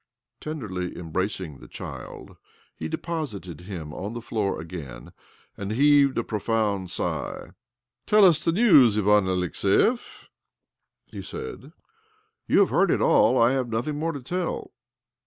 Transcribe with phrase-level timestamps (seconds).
[0.39, 2.35] Tenderly embracing tl child,
[2.75, 5.13] he deposited him on thfe floor agai
[5.55, 7.51] and heaved a profound sigh."
[8.07, 10.27] Tell us tl news, Ivan Alexiev,"
[11.11, 11.71] he said.
[12.47, 13.37] "You have heard it all.
[13.37, 14.71] I have nothir more to tell."